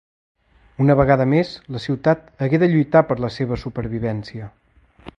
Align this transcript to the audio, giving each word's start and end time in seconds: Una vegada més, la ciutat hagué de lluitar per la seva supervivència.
Una 0.85 0.95
vegada 0.99 1.27
més, 1.33 1.51
la 1.75 1.81
ciutat 1.85 2.25
hagué 2.47 2.63
de 2.65 2.73
lluitar 2.73 3.07
per 3.11 3.21
la 3.27 3.33
seva 3.39 3.63
supervivència. 3.67 4.53